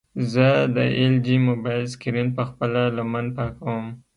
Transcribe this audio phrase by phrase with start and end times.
[0.31, 3.85] زه د ایل جي موبایل سکرین په خپله لمن پاکوم.